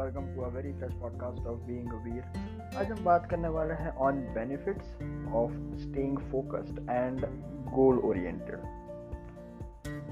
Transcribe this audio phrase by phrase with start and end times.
[0.00, 2.22] Welcome to a very fresh podcast of being Veer
[2.76, 4.94] आज हम बात करने वाले हैं on benefits
[5.32, 7.20] of staying focused and
[7.74, 8.56] goal oriented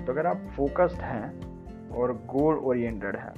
[0.06, 1.30] तो अगर आप फोकस्ड हैं
[1.88, 3.32] और गोल ओरिएंटेड हैं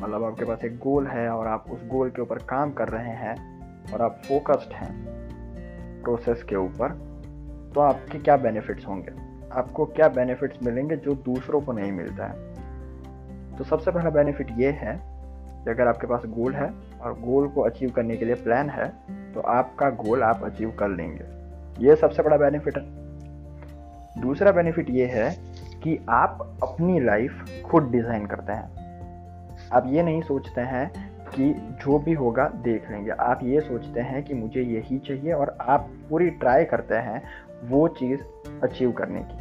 [0.00, 3.14] मतलब आपके पास एक गोल है और आप उस गोल के ऊपर काम कर रहे
[3.14, 3.36] हैं
[3.92, 5.06] और आप फोकस्ड हैं
[6.02, 6.88] प्रोसेस के ऊपर
[7.74, 9.12] तो आपके क्या बेनिफिट्स होंगे?
[9.52, 12.54] आपको क्या बेनिफिट्स मिलेंगे जो दूसरों को नहीं मिलता है?
[13.56, 15.11] तो सबसे पहला बेनिफिट ये है
[15.64, 16.70] कि अगर आपके पास गोल है
[17.02, 18.88] और गोल को अचीव करने के लिए प्लान है
[19.34, 25.06] तो आपका गोल आप अचीव कर लेंगे। ये सबसे बड़ा बेनिफिट है। दूसरा बेनिफिट ये
[25.06, 25.30] है
[25.82, 30.90] कि आप अपनी लाइफ खुद डिज़ाइन करते हैं। आप ये नहीं सोचते हैं
[31.28, 31.52] कि
[31.84, 35.88] जो भी होगा देख लेंगे। आप ये सोचते हैं कि मुझे यही चाहिए और आप
[36.10, 37.22] पूरी ट्राई करते हैं
[37.68, 38.20] वो चीज़
[38.62, 39.40] अचीव करने की।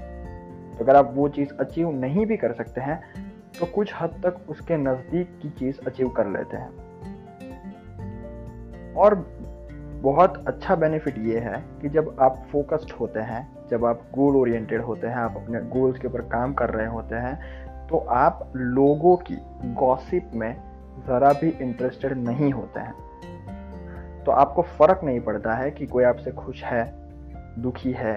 [0.84, 3.02] अगर आप वो चीज़ अचीव नहीं भी कर सकते हैं
[3.60, 6.72] तो कुछ हद तक उसके नज़दीक की चीज़ अचीव कर लेते हैं।
[8.94, 9.16] और
[10.04, 14.82] बहुत अच्छा बेनिफिट ये है कि जब आप फोकस्ड होते हैं, जब आप गोल ओरिएंटेड
[14.82, 19.16] होते हैं, आप अपने गोल्स के ऊपर काम कर रहे होते हैं तो आप लोगों
[19.18, 19.36] की
[19.76, 20.54] गॉसिप में
[21.08, 26.32] ज़रा भी इंटरेस्टेड नहीं होते हैं। तो आपको फ़र्क नहीं पड़ता है कि कोई आपसे
[26.32, 26.84] खुश है,
[27.60, 28.16] दुखी है,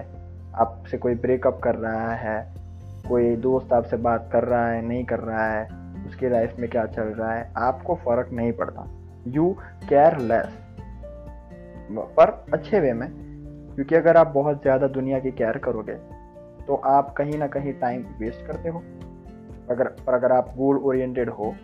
[0.54, 2.63] आपसे कोई ब्रेकअप कर रहा है
[3.04, 5.64] कोई दोस्त आपसे बात कर रहा है, नहीं कर रहा है,
[6.06, 8.88] उसकी लाइफ में क्या चल रहा है, आपको फ़र्क नहीं पड़ता।
[9.28, 9.50] यू
[9.84, 10.58] केयर लेस
[11.90, 13.08] पर अच्छे वे में,
[13.74, 15.94] क्योंकि अगर आप बहुत ज़्यादा दुनिया की केयर करोगे
[16.66, 18.82] तो आप कहीं ना कहीं टाइम वेस्ट करते हो।
[19.70, 21.54] अगर, पर अगर आप गोल ओरिएंटेड हो,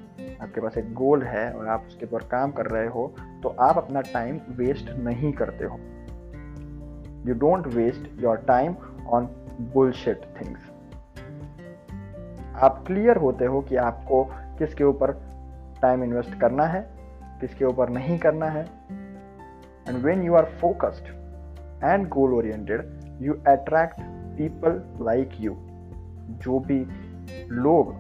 [0.42, 3.06] आपके पास एक गोल है और आप उसके ऊपर काम कर रहे हो
[3.42, 5.78] तो आप अपना टाइम वेस्ट नहीं करते हो।
[7.26, 8.74] You don't waste your time
[9.08, 9.28] on
[9.74, 10.69] bullshit things
[12.60, 15.12] आप क्लियर होते हो कि आपको किसके ऊपर
[15.82, 16.90] टाइम इन्वेस्ट करना है,
[17.40, 18.68] किसके ऊपर नहीं करना है।
[19.88, 21.06] And when you are focused
[21.84, 23.96] and goal oriented you attract
[24.38, 25.56] people like you
[26.30, 26.86] जो भी
[27.48, 27.94] लोग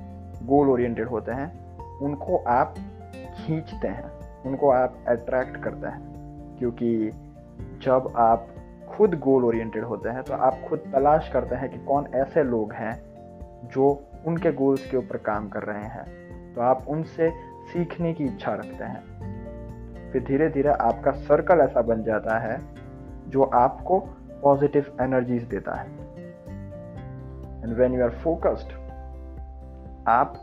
[0.46, 2.74] गोल ओरिएंटेड होते हैं, उनको आप
[3.34, 6.10] खींचते हैं, उनको आप अट्रैक्ट करते हैं।
[6.58, 7.10] क्योंकि
[7.82, 8.48] जब आप
[8.90, 12.72] खुद गोल ओरिएंटेड होते हैं तो आप खुद तलाश करते हैं कि कौन ऐसे लोग
[12.72, 13.02] हैं
[13.68, 17.30] जो उनके गोल्स के ऊपर काम कर रहे हैं तो आप उनसे
[17.72, 22.58] सीखने की इच्छा रखते हैं। फिर धीरे धीरे आपका सर्कल ऐसा बन जाता है,
[23.28, 23.98] जो आपको
[24.42, 25.86] पॉजिटिव एनर्जीज देता है।
[27.62, 28.72] And when you are focused
[30.08, 30.34] आप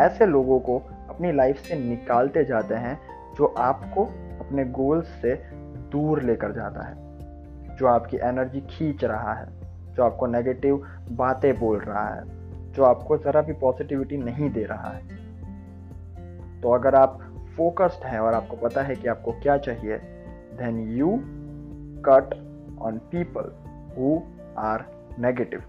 [0.00, 0.78] ऐसे लोगों को
[1.08, 2.98] अपनी लाइफ से निकालते जाते हैं,
[3.36, 4.04] जो आपको
[4.40, 5.34] अपने गोल्स से
[5.92, 6.94] दूर लेकर जाता है,
[7.76, 9.46] जो आपकी एनर्जी खींच रहा है,
[9.94, 12.41] जो आपको नेगेटिव बातें बोल रहा है।
[12.72, 15.20] जो आपको ज़रा भी पॉजिटिविटी नहीं दे रहा है।
[16.60, 17.18] तो अगर आप
[17.56, 19.96] फोकस्ड हैं और आपको पता है कि आपको क्या चाहिए
[20.58, 21.18] then you
[22.06, 22.34] cut
[22.82, 23.50] on people
[23.96, 24.20] who
[24.58, 24.84] are
[25.18, 25.62] negative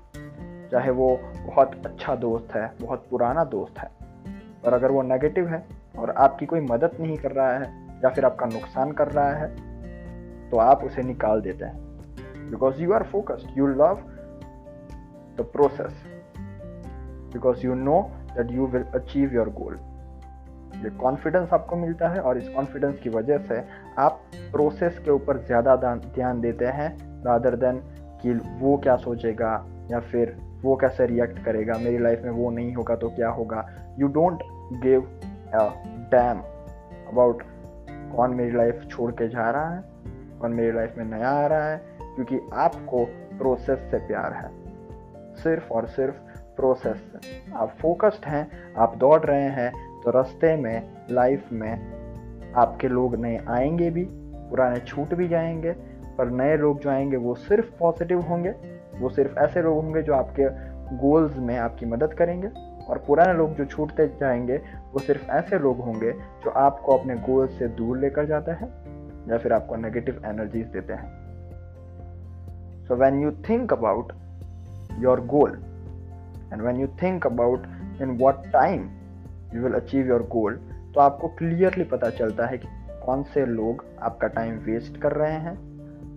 [0.72, 1.08] चाहे वो
[1.48, 3.90] बहुत अच्छा दोस्त है, बहुत पुराना दोस्त है,
[4.64, 5.64] पर अगर वो नेगेटिव है
[6.00, 7.72] और आपकी कोई मदद नहीं कर रहा है
[8.04, 9.50] या फिर आपका नुकसान कर रहा है
[10.50, 14.02] तो आप उसे निकाल देते हैं। Because you are focused you love
[15.38, 16.04] the process
[17.34, 18.02] because you know
[18.36, 19.80] that you will achieve your goal
[20.84, 23.62] ये कॉन्फिडेंस आपको मिलता है और इस कॉन्फिडेंस की वजह से
[24.00, 24.22] आप
[24.52, 26.90] प्रोसेस के ऊपर ज़्यादा ध्यान देते हैं
[27.26, 27.78] रादर देन
[28.22, 29.54] कि वो क्या सोचेगा
[29.92, 33.66] या फिर वो कैसे रिएक्ट करेगा, मेरी लाइफ में वो नहीं होगा तो क्या होगा?
[34.00, 34.44] You don't
[34.84, 35.02] give
[35.54, 35.68] a
[36.12, 36.40] damn
[37.12, 37.44] about
[38.16, 39.84] कौन मेरी लाइफ छोड़ के जा रहा है,
[40.42, 41.78] कौन मेरी लाइफ में नया आ रहा है,
[42.16, 43.04] क्योंकि आपको
[43.38, 44.50] प्रोसेस से प्यार है।
[45.44, 47.04] सिर्फ़ और सिर्फ़ प्रोसेस
[47.56, 48.48] आप फोकस्ड हैं,
[48.78, 49.72] आप दौड़ रहे हैं
[50.04, 55.72] तो रास्ते में लाइफ में आपके लोग नए आएँगे भी, पुराने छूट भी जाएँगे,
[56.18, 58.50] पर नए लोग जो आएँगे वो सिर्फ़ पॉजिटिव होंगे,
[59.00, 60.50] वो सिर्फ़ ऐसे लोग होंगे जो आपके
[60.98, 62.48] गोल्स में आपकी मदद करेंगे,
[62.88, 64.58] और पुराने लोग जो छूटते जाएँगे,
[64.94, 68.70] वो सिर्फ़ ऐसे लोग होंगे जो आपको अपने गोल्स से दूर लेकर जाते हैं,
[69.30, 71.12] या फिर आपको नेगेटिव एनर्जीज देते हैं।
[72.88, 74.14] So when you think about
[75.00, 75.62] your goal
[76.54, 77.68] and when you think about
[78.02, 78.90] in what time
[79.56, 80.56] you will achieve your goal
[80.96, 82.68] तो आपको क्लियरली पता चलता है कि
[83.06, 85.56] कौन से लोग आपका टाइम वेस्ट कर रहे हैं,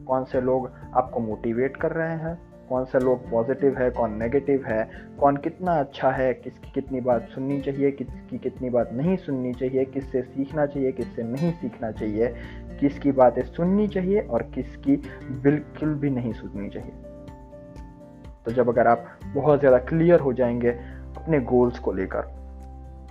[0.05, 2.39] कौन से लोग आपको मोटिवेट कर रहे हैं,
[2.69, 4.91] कौन से लोग पॉजिटिव है, कौन नेगेटिव है,
[5.21, 9.85] कौन कितना अच्छा है, किसकी कितनी बात सुननी चाहिए, किसकी कितनी बात नहीं सुननी चाहिए,
[9.85, 12.35] किससे सीखना चाहिए, किससे नहीं सीखना चाहिए,
[12.81, 14.97] किसकी बातें सुननी चाहिए और किसकी
[15.43, 16.93] बिल्कुल भी नहीं सुननी चाहिए।
[18.47, 20.71] तो जब अगर आप बहुत ज़्यादा क्लियर हो जाएँगे
[21.17, 22.27] अपने गोल्स को लेकर,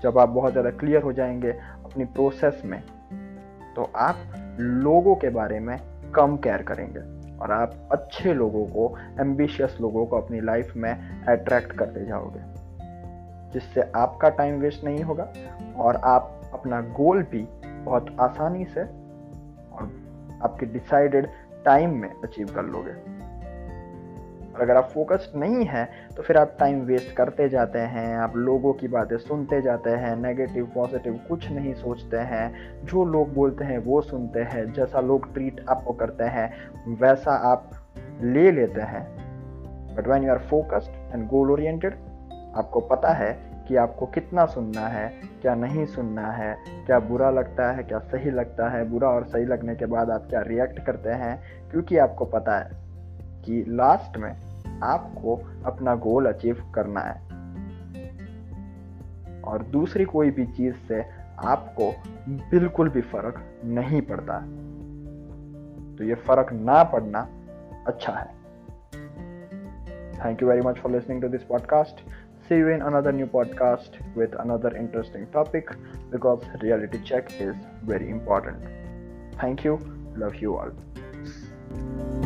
[0.03, 1.51] जब आप बहुत ज़्यादा क्लियर हो जाएँगे
[1.85, 2.81] अपनी प्रोसेस में
[3.75, 4.15] तो आप
[4.59, 5.77] लोगों के बारे में
[6.15, 6.99] कम केयर करेंगे
[7.37, 10.91] और आप अच्छे लोगों को एम्बिशियस लोगों को अपनी लाइफ में
[11.23, 12.39] अट्रैक्ट करते जाओगे,
[13.53, 15.27] जिससे आपका टाइम वेस्ट नहीं होगा
[15.77, 17.47] और आप अपना गोल भी
[17.85, 19.91] बहुत आसानी से और
[20.43, 21.27] आपके डिसाइडेड
[21.65, 23.14] टाइम में अचीव कर लोगे।
[24.55, 28.35] और अगर आप फोकस्ड नहीं हैं तो फिर आप टाइम वेस्ट करते जाते हैं, आप
[28.35, 33.63] लोगों की बातें सुनते जाते हैं नेगेटिव पॉजिटिव कुछ नहीं सोचते हैं। जो लोग बोलते
[33.63, 36.53] हैं, वो सुनते हैं, जैसा लोग ट्रीट आपको करते हैं,
[36.95, 37.71] वैसा आप
[38.21, 39.03] ले लेते हैं।
[39.95, 41.93] But when you are focused and goal oriented
[42.57, 43.33] आपको पता है
[43.67, 45.07] कि आपको कितना सुनना है,
[45.41, 46.55] क्या नहीं सुनना है,
[46.85, 50.27] क्या बुरा लगता है, क्या सही लगता है, बुरा और सही लगने के बाद आप
[50.29, 51.39] क्या रिएक्ट करते हैं,
[51.71, 52.84] क्योंकि आपको पता है।
[53.45, 54.45] कि लास्ट में
[54.83, 57.25] आपको अपना गोल अचीव करना है।
[59.41, 61.93] और दूसरी कोई भी चीज़ से आपको
[62.29, 64.39] बिल्कुल भी फ़र्क नहीं पड़ता।
[65.97, 67.29] तो ये फ़र्क ना पड़ना
[67.87, 68.35] अच्छा है।
[70.25, 72.09] Thank you very much for listening to this podcast
[72.49, 75.71] see you in another new podcast with another interesting topic
[76.11, 78.57] because reality check is very important
[79.43, 79.79] thank you
[80.17, 82.24] love you all